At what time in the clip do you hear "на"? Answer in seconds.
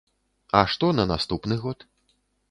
0.99-1.05